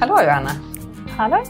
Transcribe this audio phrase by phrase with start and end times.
[0.00, 0.50] Hallå Johanna!
[1.16, 1.42] Hallå!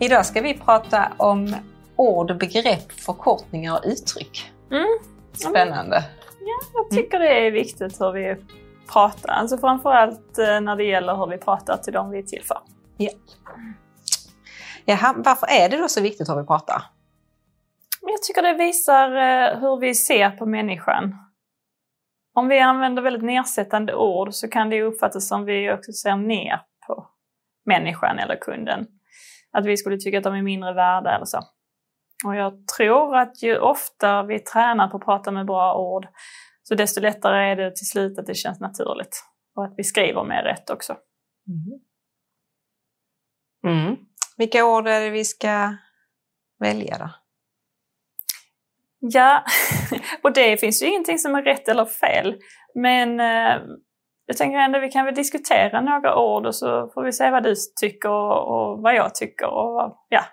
[0.00, 1.54] Idag ska vi prata om
[1.96, 4.52] ord, begrepp, förkortningar och uttryck.
[4.70, 4.86] Mm.
[5.32, 6.04] Spännande!
[6.40, 8.36] Ja, jag tycker det är viktigt hur vi
[8.92, 9.32] pratar.
[9.32, 12.58] Alltså framförallt eh, när det gäller hur vi pratar till de vi är till för.
[12.96, 13.10] Ja.
[14.84, 16.82] Jaha, varför är det då så viktigt hur vi pratar?
[18.00, 21.14] Jag tycker det visar eh, hur vi ser på människan.
[22.34, 26.60] Om vi använder väldigt nedsättande ord så kan det uppfattas som vi också ser ner
[27.66, 28.86] människan eller kunden.
[29.52, 31.40] Att vi skulle tycka att de är mindre värda eller så.
[32.24, 36.06] Och jag tror att ju ofta vi tränar på att prata med bra ord
[36.62, 39.24] så desto lättare är det till slut att det känns naturligt.
[39.54, 40.96] Och att vi skriver mer rätt också.
[41.48, 41.80] Mm.
[43.78, 43.96] Mm.
[44.36, 45.74] Vilka ord är det vi ska
[46.58, 47.10] välja då?
[48.98, 49.44] Ja,
[50.22, 52.36] och det finns ju ingenting som är rätt eller fel.
[52.74, 53.62] Men eh,
[54.26, 57.42] jag tänker ändå vi kan väl diskutera några ord och så får vi se vad
[57.42, 59.46] du tycker och, och vad jag tycker.
[59.46, 60.24] Och, ja.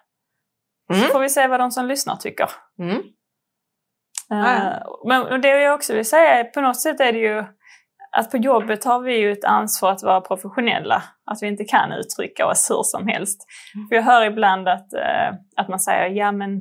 [0.90, 1.02] Mm.
[1.02, 2.50] Så får vi se vad de som lyssnar tycker.
[2.80, 3.02] Mm.
[4.32, 4.74] Eh,
[5.06, 7.46] men det jag också vill säga är på något sätt är det ju
[8.12, 11.04] att på jobbet har vi ju ett ansvar att vara professionella.
[11.26, 13.48] Att vi inte kan uttrycka oss hur som helst.
[13.76, 13.88] Mm.
[13.88, 16.52] För jag hör ibland att, eh, att man säger ja men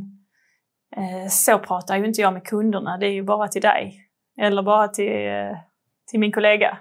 [0.97, 4.09] eh, så pratar ju inte jag med kunderna, det är ju bara till dig.
[4.41, 5.13] Eller bara till,
[6.11, 6.79] till min kollega.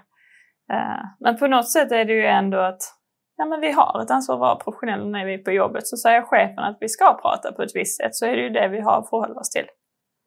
[0.72, 2.82] Eh, men på något sätt är det ju ändå att
[3.36, 5.86] ja, men vi har ett ansvar att vara professionella när vi är på jobbet.
[5.86, 8.50] Så säger chefen att vi ska prata på ett visst sätt så är det ju
[8.50, 9.66] det vi har att förhålla oss till.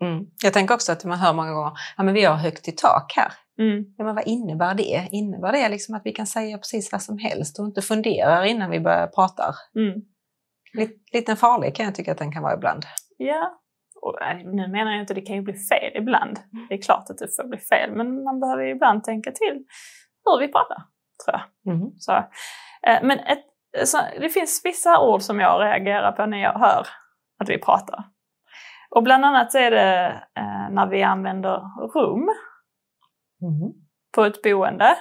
[0.02, 0.26] Mm.
[0.44, 3.14] Jag tänker också att man hör många gånger ja, men vi har högt i tak
[3.16, 3.32] här.
[3.60, 3.86] Mm.
[3.98, 5.08] Ja, men vad innebär det?
[5.12, 8.72] Innebär det liksom att vi kan säga precis vad som helst och inte funderar innan
[8.72, 9.44] vi börjar prata?
[9.76, 10.02] Mm.
[11.14, 12.86] Lite, farlig kan jag tycka att den kan vara ibland.
[13.18, 13.62] Ja,
[14.02, 16.40] och äh, nu menar jag inte det kan ju bli fel ibland.
[16.70, 19.66] Det är klart att det får bli fel, men man behöver ju ibland tänka till
[20.26, 20.84] hur vi pratar,
[21.26, 21.74] tror jag.
[21.74, 21.92] Mm.
[21.98, 22.12] Så,
[22.88, 23.46] eh, men ett,
[23.86, 26.88] så, det finns vissa ord som jag reagerar på när jag hör
[27.40, 28.04] att vi pratar.
[28.90, 30.06] Och bland annat så är det
[30.38, 31.62] eh, när vi använder
[31.94, 32.30] rum
[33.42, 33.72] Mm.
[34.16, 34.98] på ett boende.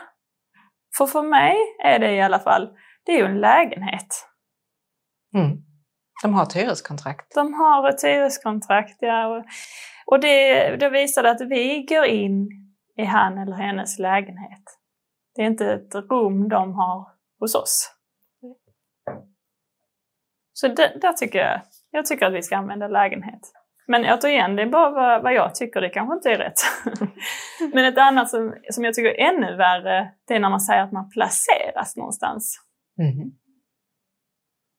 [0.98, 2.68] För för mig är det i alla fall,
[3.06, 4.28] det är ju en lägenhet.
[5.34, 5.56] Mm.
[6.22, 7.34] De har ett hyreskontrakt.
[7.34, 9.26] De har ett hyreskontrakt, ja.
[9.26, 9.44] Och,
[10.06, 12.48] och det, det visar att vi går in
[12.96, 14.64] i han eller hennes lägenhet.
[15.34, 17.08] Det är inte ett rum de har
[17.40, 17.90] hos oss.
[20.52, 23.52] Så det, där tycker jag, jag tycker att vi ska använda lägenhet.
[23.86, 26.60] Men återigen, det är bara vad, vad jag tycker, det kanske inte är rätt.
[27.74, 30.82] Men ett annat som, som jag tycker är ännu värre, det är när man säger
[30.82, 32.60] att man placeras någonstans.
[32.98, 33.32] Mm.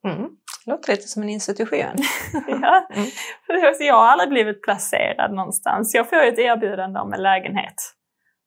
[0.07, 0.29] Mm.
[0.65, 1.95] Låter lite som en institution.
[2.47, 2.87] Ja.
[2.93, 3.07] Mm.
[3.45, 5.93] För Jag har aldrig blivit placerad någonstans.
[5.95, 7.75] Jag får ett erbjudande om en lägenhet.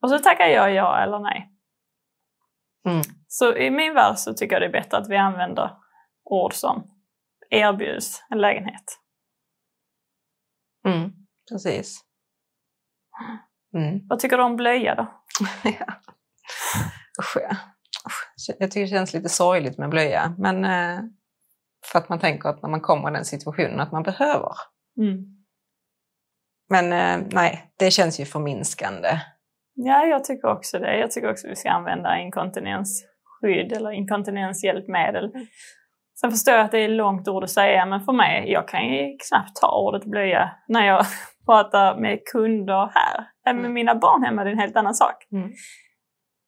[0.03, 1.51] Och så tackar jag ja eller nej.
[2.89, 3.03] Mm.
[3.29, 5.71] Så i min värld så tycker jag det är bättre att vi använder
[6.25, 6.91] ord som
[7.51, 8.99] erbjuds en lägenhet.
[10.87, 11.13] Mm.
[11.51, 12.01] Precis.
[13.75, 14.09] Mm.
[14.09, 15.07] Vad tycker du om blöja då?
[15.65, 15.87] ja.
[17.21, 17.57] Usch, ja.
[18.07, 18.57] Usch.
[18.59, 20.35] Jag tycker det känns lite sorgligt med blöja.
[20.39, 21.01] Men eh,
[21.87, 24.53] för att man tänker att när man kommer i den situationen att man behöver.
[25.01, 25.25] Mm.
[26.69, 29.21] Men eh, nej, det känns ju förminskande.
[29.81, 30.99] Ja, jag tycker också det.
[30.99, 35.33] Jag tycker också att vi ska använda inkontinensskydd eller inkontinenshjälpmedel.
[36.21, 38.87] Sen förstår jag att det är långt ord att säga, men för mig, jag kan
[38.89, 41.05] ju knappt ta ordet blöja när jag
[41.47, 43.27] pratar med kunder här.
[43.47, 45.27] Även med mina barn hemma, det är en helt annan sak.
[45.33, 45.53] Mm.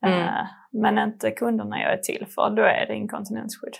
[0.07, 0.21] Mm.
[0.29, 3.77] Eh, Men inte kunderna jag är till för, då är det inkontinensskydd.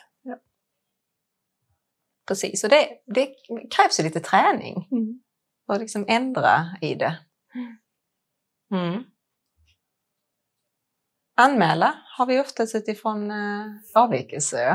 [2.28, 3.27] Precis, och det, det
[3.77, 5.21] krävs lite träning Mm.
[5.69, 6.50] att liksom ändra
[6.81, 7.19] i det.
[8.72, 9.05] Mm.
[11.41, 14.71] Anmäla har vi oftast utifrån eh, avvikelse.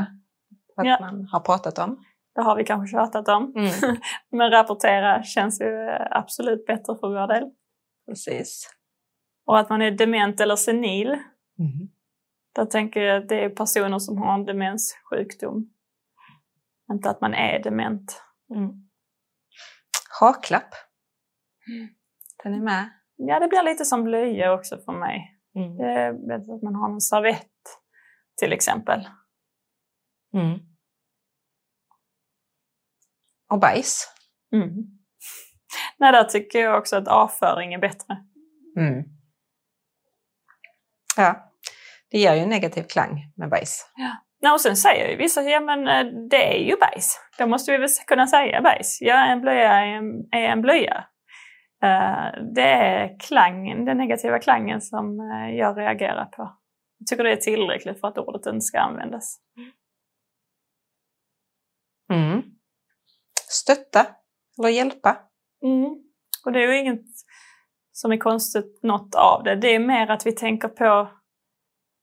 [0.76, 0.98] Att Ja.
[1.00, 2.04] man har pratat om.
[2.34, 3.52] Det har vi kanske tjatat om.
[3.56, 3.96] Mm.
[4.30, 7.50] Men rapportera känns ju eh, absolut bättre för vår del.
[8.06, 8.70] Precis.
[9.46, 11.18] Och att man är dement eller senil,
[11.58, 11.88] Mm.
[12.54, 15.70] Där tänker jag att det är personer som har en demenssjukdom.
[16.92, 18.22] Inte att man är dement.
[18.54, 18.70] Mm.
[20.20, 20.70] Haklapp.
[22.44, 22.90] Den är med.
[23.16, 25.35] Ja, det blir lite som blöja också för mig.
[25.56, 25.76] Mm.
[25.76, 27.50] Det är bättre att man har en servett
[28.36, 29.08] till exempel.
[30.34, 30.58] Mm.
[33.50, 34.12] Och bajs.
[34.52, 34.72] Mm.
[35.98, 38.16] Nej, där tycker jag också att avföring är bättre.
[38.78, 39.04] Mm.
[41.16, 41.52] Ja,
[42.10, 43.92] det ger ju en negativ klang med bajs.
[44.40, 47.20] Ja, och sen säger ju vissa, ja men eh, det är ju bajs.
[47.38, 48.98] Då måste vi väl kunna säga bajs.
[49.00, 51.04] Ja, en blöja är en, är en blöja.
[51.82, 56.56] Eh, det är klangen, den negativa klangen som eh, jag reagerar på.
[56.98, 59.40] Jag tycker det är tillräckligt för att ordet inte ska användas.
[62.12, 62.42] Mm.
[63.48, 64.06] Stötta
[64.58, 65.16] eller hjälpa.
[65.62, 65.96] Mm.
[66.44, 67.04] Och det är ju inget
[67.92, 69.56] som är konstigt något av det.
[69.56, 71.10] Det är mer att vi tänker på,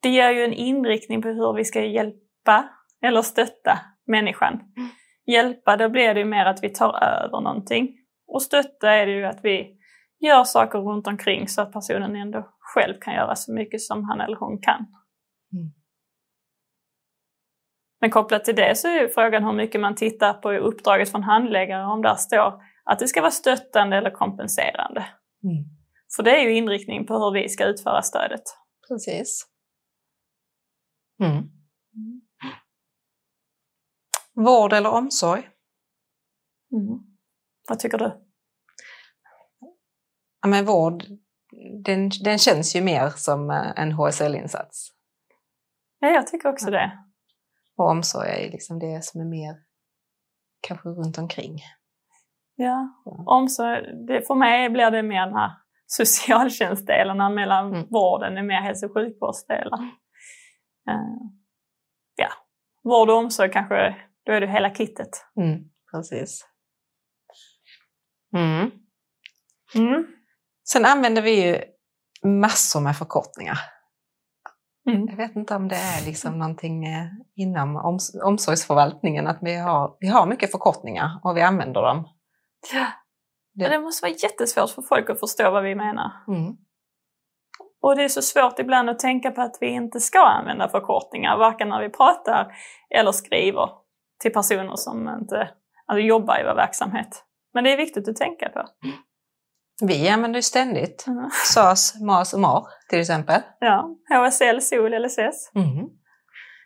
[0.02, 2.70] det ger ju en inriktning på hur vi ska hjälpa
[3.02, 4.54] eller stötta människan.
[4.54, 4.90] Mm.
[5.26, 8.03] Hjälpa, då blir det ju mer att vi tar över någonting.
[8.34, 9.78] Och stötta är det ju att vi
[10.20, 14.22] gör saker runt omkring så att personen ändå själv kan göra så mycket som han
[14.22, 14.86] eller hon kan.
[15.54, 15.74] Mm.
[18.02, 21.24] Men kopplat till det så är ju frågan hur mycket man tittar på uppdraget från
[21.24, 25.06] handläggare, om där står att det ska vara stöttande eller kompenserande.
[25.44, 25.64] Mm.
[26.16, 28.44] För det är ju inriktning på hur vi ska utföra stödet.
[28.88, 29.48] Precis.
[31.24, 31.44] Mm.
[34.34, 35.50] Vård eller omsorg?
[36.72, 37.13] Mm.
[37.70, 38.12] Vad tycker du?
[40.42, 41.04] Ja, men vård,
[41.86, 44.90] den, den känns ju mer som eh, en HSL-insats.
[46.00, 46.92] Ja, jag tycker också det.
[47.78, 49.56] Och omsorg är liksom det som är mer
[50.68, 51.60] kanske runt omkring.
[52.56, 53.24] Ja, Ja.
[53.28, 55.52] omsorg, det, för mig blir det mer den här
[55.86, 57.88] socialtjänstdelarna medan Mm.
[57.90, 59.80] vården är mer hälso och sjukvårdsdelar.
[60.90, 61.28] Eh,
[62.16, 62.28] ja,
[62.84, 63.96] vård och omsorg kanske,
[64.26, 65.10] då är det hela kittet.
[65.36, 65.60] Mm,
[65.92, 66.48] precis.
[68.34, 68.72] Mm.
[69.76, 70.08] Mm.
[70.64, 71.62] Sen använder vi ju
[72.30, 73.58] massor med förkortningar.
[74.90, 75.08] Mm.
[75.10, 79.98] Jag vet inte om det är liksom någonting eh, inom oms- omsorgsförvaltningen att vi har,
[80.00, 82.08] vi har mycket förkortningar och vi använder dem.
[82.74, 82.88] Ja.
[83.54, 86.12] Det- det måste vara jättesvårt för folk att förstå vad vi menar.
[86.28, 86.54] Mm.
[87.82, 91.38] Och det är så svårt ibland att tänka på att vi inte ska använda förkortningar,
[91.38, 92.56] varken när vi pratar
[92.96, 93.70] eller skriver
[94.22, 95.50] till personer som inte
[95.86, 97.24] alltså, jobbar i vår verksamhet.
[97.54, 98.66] Men det är viktigt att tänka på.
[99.82, 101.30] Vi använder ju ständigt Mm.
[101.46, 103.42] SAS, MAS och MAR till exempel.
[103.60, 105.52] Ja, HSL, SOL, LSS.
[105.56, 105.90] Mm.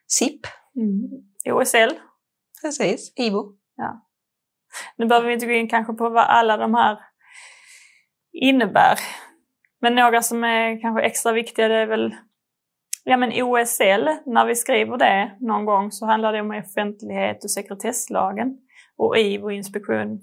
[0.07, 0.42] SIP,
[1.45, 1.94] OSL.
[2.62, 3.13] precis.
[3.16, 3.54] IVO.
[4.95, 6.98] Nu behöver vi inte gå in kanske på vad alla de här
[8.33, 9.00] innebär.
[9.81, 12.16] Men några som är kanske extra viktiga det är väl
[13.04, 17.51] Ja men OSL, när vi skriver det någon gång så handlar det om offentlighet och
[17.51, 18.57] sekretesslagen.
[18.98, 20.19] Och IVO, inspektion,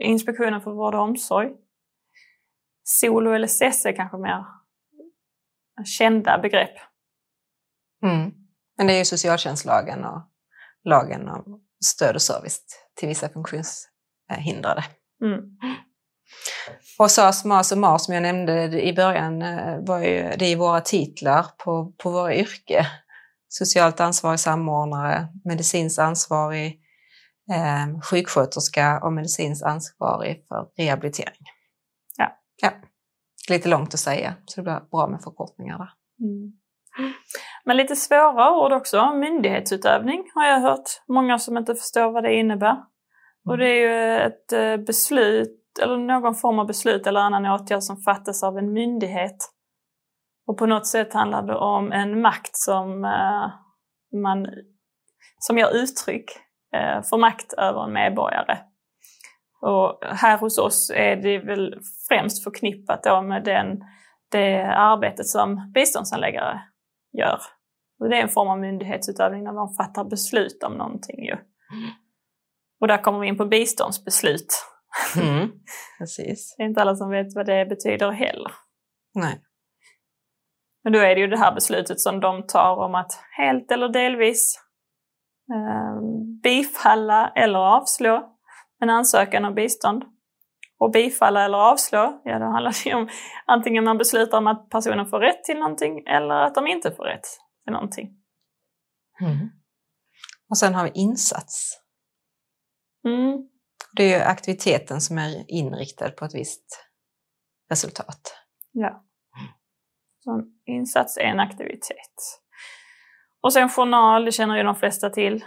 [0.00, 1.50] Inspektionen för vård och omsorg.
[2.84, 4.44] SOL och LSS är kanske mer
[5.84, 6.74] kända begrepp.
[8.02, 8.30] Mm.
[8.76, 10.22] Men det är ju socialtjänstlagen och
[10.84, 12.60] lagen om stöd och service
[12.96, 14.84] till vissa funktionshindrade.
[15.24, 15.40] Mm.
[16.98, 20.56] Och SAS, MAS och MAR som jag nämnde i början eh, var ju, det är
[20.56, 22.86] våra titlar på, på våra yrke.
[23.48, 26.80] Socialt ansvarig samordnare, medicinskt ansvarig
[27.50, 31.44] eh, sjuksköterska och medicinskt ansvarig för rehabilitering.
[32.16, 32.38] Ja.
[32.62, 32.70] ja.
[33.50, 35.90] Lite långt att säga, så det blir bra med förkortningar där.
[36.20, 36.52] Mm.
[37.64, 39.12] Men lite svåra ord också.
[39.14, 42.76] Myndighetsutövning har jag hört många som inte förstår vad det innebär.
[43.48, 47.82] Och det är ju ett eh, beslut, eller någon form av beslut eller annan åtgärd
[47.82, 49.36] som fattas av en myndighet.
[50.46, 53.50] Och på något sätt handlar det om en makt som eh,
[54.20, 54.46] man
[55.38, 56.30] som ger uttryck
[56.74, 58.58] eh, för makt över en medborgare.
[59.60, 63.80] Och här hos oss är det väl främst förknippat då med den,
[64.30, 66.60] det arbetet som biståndsanläggare
[67.18, 67.38] gör.
[68.00, 71.36] Och det är en form av myndighetsutövning när de fattar beslut om någonting ju.
[72.80, 74.64] Och där kommer vi in på biståndsbeslut.
[75.20, 75.50] Mm.
[75.98, 76.54] Precis.
[76.56, 78.52] Det är inte alla som vet vad det betyder heller.
[79.14, 79.40] Nej.
[80.84, 83.88] Men då är det ju det här beslutet som de tar om att helt eller
[83.88, 84.67] delvis
[86.42, 88.36] bifalla eller avslå
[88.80, 90.04] en ansökan om bistånd.
[90.80, 93.08] Och bifalla eller avslå, ja då handlar det om
[93.46, 97.04] antingen man beslutar om att personen får rätt till någonting eller att de inte får
[97.04, 97.26] rätt
[97.64, 98.08] till någonting.
[99.20, 99.50] Mm.
[100.48, 101.80] Och sen har vi insats.
[103.04, 103.48] Mm.
[103.96, 106.88] Det är ju aktiviteten som är inriktad på ett visst
[107.70, 108.34] resultat.
[108.72, 109.04] Ja.
[110.24, 112.42] Så en insats är en aktivitet.
[113.40, 115.44] Och sen journal, det känner ju de flesta till.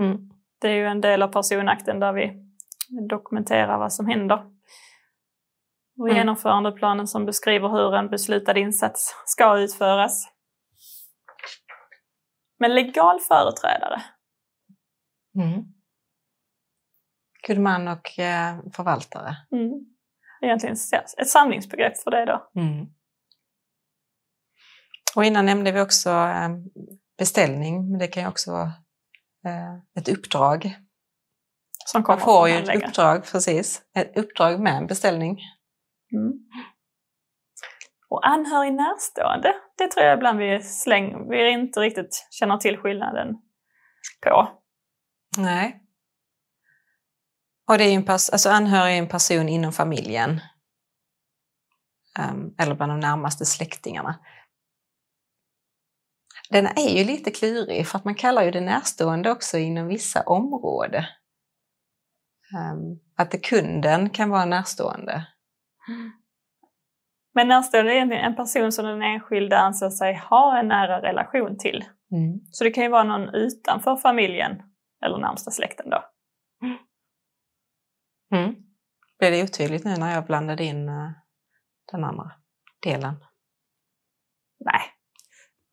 [0.00, 0.30] Mm.
[0.60, 2.42] Det är ju en del av personakten där vi
[3.08, 4.36] dokumenterar vad som händer.
[5.98, 6.16] Och Mm.
[6.16, 10.28] genomförandeplanen som beskriver hur en beslutad insats ska utföras.
[12.58, 14.02] Men legal företrädare,
[15.34, 15.64] Mm.
[17.46, 19.36] God man och eh, förvaltare.
[19.52, 19.72] mm.
[20.42, 20.76] egentligen
[21.18, 22.50] ett samlingsbegrepp för det då.
[22.60, 22.86] Mm.
[25.16, 26.48] Och innan nämnde vi också eh,
[27.18, 28.72] beställning, men det kan ju också vara
[29.46, 30.76] eh, ett uppdrag.
[31.86, 33.82] Som kommer Man får ju ett uppdrag, precis.
[33.96, 35.38] Ett uppdrag med en beställning.
[36.12, 36.32] Mm.
[38.08, 43.28] Och anhörig närstående, det tror jag ibland vi, släng, vi inte riktigt känner till skillnaden
[44.22, 44.48] på.
[45.38, 45.82] Nej.
[47.68, 50.40] Och det är ju en pers- alltså anhörig är en person inom familjen.
[52.18, 54.20] Ehm, eller bland de närmaste släktingarna.
[56.50, 60.22] Den är ju lite klurig för att man kallar ju det närstående också inom vissa
[60.22, 61.04] områden.
[62.54, 65.26] Ehm, att det kunden kan vara närstående.
[67.34, 71.58] Men närstående är egentligen en person som den enskilde anser sig ha en nära relation
[71.58, 71.84] till.
[72.50, 74.62] Så det kan ju vara någon utanför familjen
[75.04, 76.04] eller närmsta släkten då.
[78.32, 78.54] Mm.
[79.18, 81.10] Blev det otydligt nu när jag blandade in eh,
[81.92, 82.32] den andra
[82.82, 83.24] delen?
[84.64, 84.95] Nej.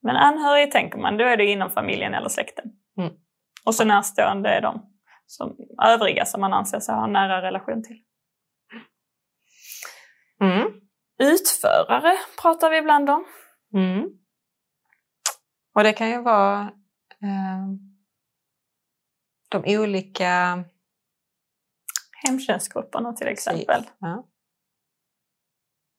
[0.04, 2.66] Men anhörig tänker man, då är det inom familjen eller släkten.
[2.98, 3.14] Mm.
[3.66, 4.90] Och så närstående är de
[5.26, 8.04] som övriga som man anser sig ha en nära relation till.
[10.42, 10.68] Mm.
[11.20, 13.26] Utförare pratar vi ibland om.
[13.74, 14.10] Mm.
[15.76, 16.62] Och det kan ju vara
[17.22, 17.68] eh,
[19.50, 20.64] de olika...
[22.26, 23.84] Hemtjänstgrupperna till exempel.
[24.00, 24.28] Ja.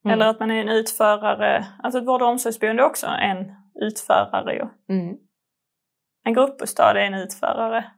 [0.05, 0.15] Mm.
[0.15, 4.55] Eller att man är en utförare, alltså ett vård och omsorgsboende är också en utförare
[4.55, 4.95] ju.
[4.97, 5.17] Mm.
[6.25, 7.93] En gruppbostad är en utförare.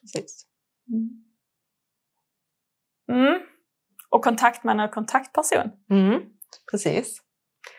[0.00, 0.46] Precis.
[3.12, 3.40] Mm.
[4.10, 6.20] Och kontaktman och kontaktperson, Mm.
[6.70, 7.20] Precis.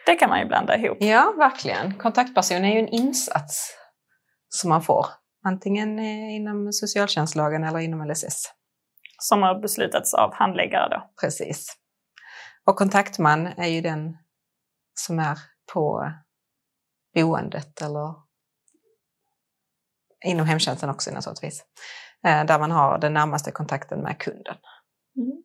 [0.06, 0.98] det kan man ju blanda ihop.
[1.00, 1.98] Ja, verkligen.
[1.98, 3.78] Kontaktperson är ju en insats
[4.50, 5.06] som man får.
[5.46, 8.54] Antingen eh, inom socialtjänstlagen eller inom LSS.
[9.20, 11.12] Som har beslutats av handläggare då.
[11.22, 11.78] Precis.
[12.66, 14.18] Och kontaktman är ju den
[14.94, 15.38] som är
[15.74, 16.12] på
[17.14, 18.14] boendet eller
[20.26, 21.66] inom hemtjänsten också naturligtvis.
[22.28, 24.56] Eh, Där man har den närmaste kontakten med kunden.
[25.18, 25.44] Mm.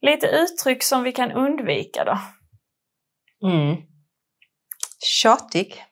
[0.00, 2.18] Lite uttryck som vi kan undvika då.
[3.48, 3.76] Mm.
[5.04, 5.84] Tjatig,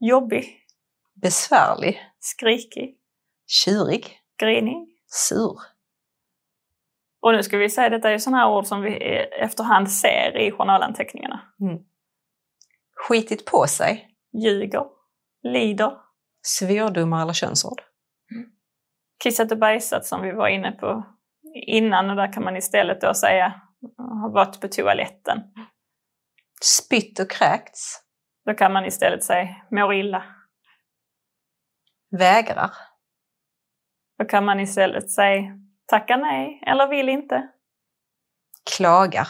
[0.00, 0.66] Jobbig,
[1.22, 2.98] besvärlig, skrikig,
[3.46, 4.88] tjurig, grinig.
[5.06, 5.58] sur.
[7.20, 8.96] Och nu ska vi säga, detta är ju sådana här ord som vi
[9.42, 11.40] efterhand ser i journalanteckningarna.
[13.08, 14.84] Skitit på sig, Ljuger,
[15.42, 15.92] lider,
[16.42, 17.80] svordomar eller könsord.
[19.22, 21.06] kissat och bajsat som vi var inne på
[21.66, 23.60] innan och där kan man istället då säga
[23.96, 25.38] har varit på toaletten.
[26.62, 28.00] Spytt och kräkts,
[28.44, 30.24] Då kan man istället säga mår illa.
[32.10, 32.70] vägrar,
[34.18, 35.42] Då kan man istället säga
[35.86, 37.48] tacka nej eller vill inte.
[38.76, 39.28] klagar,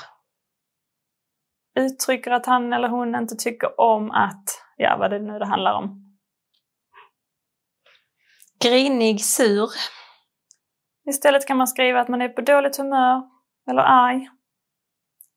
[1.78, 4.44] Uttrycker att han eller hon inte tycker om att,
[4.76, 6.04] ja vad det nu det handlar om.
[8.64, 9.70] grinig, sur,
[11.06, 13.22] Istället kan man skriva att man är på dåligt humör
[13.70, 14.28] eller arg.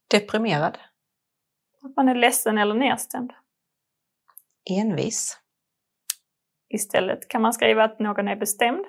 [0.09, 0.77] deprimerad,
[1.81, 3.33] Att man är ledsen eller nedstämd.
[4.69, 5.37] envis,
[6.69, 8.85] Istället kan man skriva att någon är bestämd.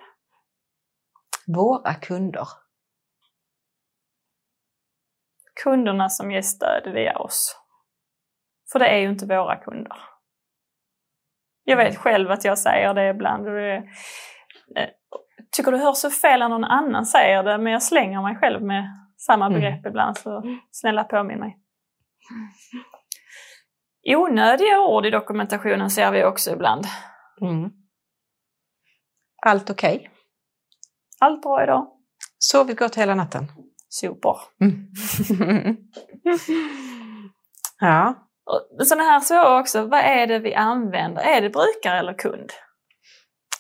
[1.46, 2.48] våra kunder,
[5.64, 7.56] Kunderna som ger stöd via oss.
[8.72, 9.96] För det är ju inte våra kunder.
[11.64, 13.46] Jag vet själv att jag säger det ibland.
[13.48, 13.82] Eh,
[15.56, 18.62] tycker du hör så fel när någon annan säger det, men jag slänger mig själv
[18.62, 18.84] med
[19.16, 19.60] samma Mm.
[19.60, 20.18] begrepp ibland.
[20.18, 21.58] Så snälla påminn mig.
[24.16, 26.84] Onödiga ord i dokumentationen ser vi också ibland.
[27.40, 27.70] mm.
[29.46, 30.10] allt okej,
[31.20, 31.86] Allt bra idag?
[32.38, 33.48] sovit gott hela natten.
[34.00, 34.36] Super.
[34.60, 34.86] Mm.
[37.80, 38.14] ja,
[38.84, 39.86] Sådana här svåra också.
[39.86, 41.22] Vad är det vi använder?
[41.22, 42.50] Är det brukare eller kund?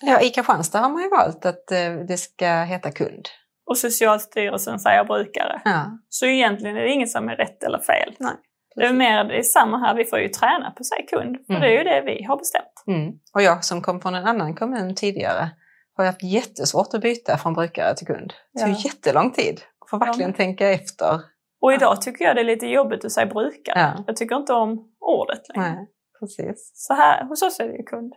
[0.00, 3.28] Ja, i Kristianstad har man ju valt att eh, det ska heta kund.
[3.66, 5.62] Och Socialstyrelsen säger brukare.
[5.64, 8.14] Ja, Så egentligen är det inget som är rätt eller fel.
[8.18, 8.32] Nej,
[8.76, 11.36] det är mer det är samma här, vi får ju träna på sig kund.
[11.46, 11.60] För Mm.
[11.62, 12.84] det är ju det vi har bestämt.
[12.86, 13.12] mm.
[13.34, 15.50] Och jag som kom från en annan kommun tidigare
[15.96, 18.32] har haft jättesvårt att byta från brukare till kund.
[18.54, 18.76] Det tog Ja.
[18.84, 19.60] jättelång tid.
[19.98, 20.36] Får verkligen Ja.
[20.36, 21.20] tänka efter.
[21.60, 23.80] Och idag tycker jag det är lite jobbigt att säga brukare.
[23.80, 24.04] Ja.
[24.06, 25.70] Jag tycker inte om ordet längre.
[25.70, 25.86] Nej,
[26.20, 26.70] precis.
[26.74, 28.12] Så här, hos oss är det ju kund.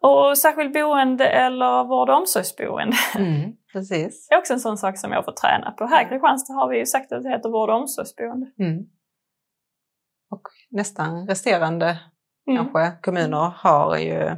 [0.00, 4.28] Och särskilt boende eller vård och omsorgsboende Mm, precis.
[4.30, 5.86] är också en sån sak som jag får träna på.
[5.86, 8.46] Här i Kristianstad har vi ju sagt att det heter vård och omsorgsboende.
[8.58, 8.78] Mm.
[10.30, 11.98] Och nästan resterande
[12.50, 12.56] Mm.
[12.64, 14.36] kanske kommuner har ju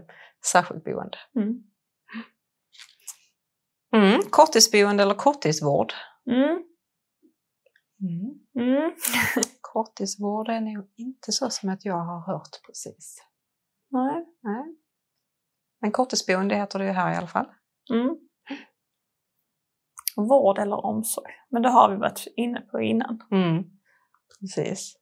[0.53, 1.19] särskilt boende.
[1.37, 1.55] Mm.
[3.95, 4.21] Mm.
[4.31, 5.93] Korttidsboende eller korttidsvård.
[6.31, 6.63] Mm.
[8.01, 8.69] Mm.
[8.69, 8.93] Mm.
[9.61, 13.25] Korttidsvård är nog inte så som att jag har hört precis.
[13.91, 14.27] Nej.
[14.43, 14.77] Nej.
[15.81, 17.47] Men korttidsboende heter det ju här i alla fall.
[17.93, 18.17] Mm.
[20.17, 21.33] Vård eller omsorg.
[21.51, 23.23] Men det har vi varit inne på innan.
[23.31, 23.65] Mm.
[24.41, 24.97] Precis.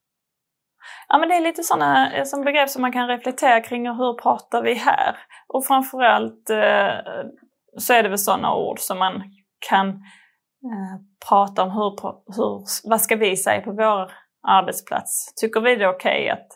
[1.08, 3.96] Ja, men det är lite sådana eh, som begrepp som man kan reflektera kring och
[3.96, 5.16] hur pratar vi här?
[5.48, 7.26] Och framförallt eh,
[7.78, 9.22] så är det väl sådana ord som man
[9.68, 10.02] kan
[11.28, 11.90] prata om hur,
[12.36, 14.12] hur, vad ska vi säga på vår
[14.48, 15.34] arbetsplats?
[15.34, 16.48] Tycker vi det är okej okay att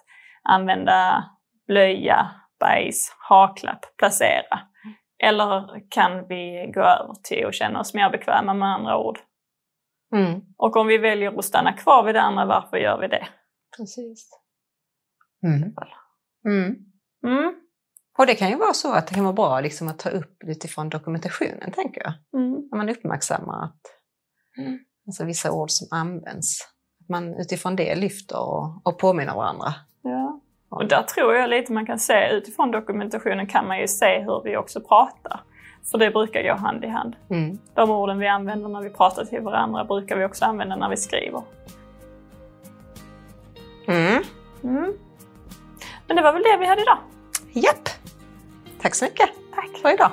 [0.43, 1.25] använda
[1.67, 4.61] blöja, bajs, haklapp, placera?
[5.23, 9.19] Eller kan vi gå över till att känna oss mer bekväma med andra ord?
[10.15, 10.41] Mm.
[10.57, 13.29] Och om vi väljer att stanna kvar vid det andra, varför gör vi det?
[13.77, 14.31] Precis.
[15.43, 15.75] Mm.
[16.47, 16.77] Mm.
[17.27, 17.55] Mm.
[18.19, 20.45] Och det kan ju vara så att det kan vara bra liksom att ta upp
[20.45, 22.13] utifrån dokumentationen, tänker jag.
[22.41, 22.69] Mm.
[22.71, 23.81] När man uppmärksammar att
[24.59, 24.79] mm.
[25.07, 26.61] alltså, vissa ord som används,
[27.01, 29.75] att man utifrån det lyfter och, och påminner varandra.
[30.03, 30.41] Ja.
[30.69, 34.43] Och där tror jag lite man kan se utifrån dokumentationen kan man ju se hur
[34.45, 35.41] vi också pratar.
[35.91, 37.17] För det brukar gå hand i hand.
[37.31, 37.59] Mm.
[37.75, 40.97] De orden vi använder när vi pratar till varandra brukar vi också använda när vi
[40.97, 41.43] skriver.
[43.87, 44.23] Mm.
[44.63, 44.93] Mm.
[46.07, 46.99] Men det var väl det vi hade idag.
[47.53, 47.89] Japp!
[48.81, 49.79] Tack så mycket Tack.
[49.83, 50.11] för idag.